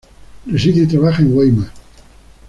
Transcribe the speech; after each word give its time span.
Reside 0.47 0.81
y 0.81 0.87
trabaja 0.87 1.21
en 1.21 1.31
Weimar. 1.37 1.71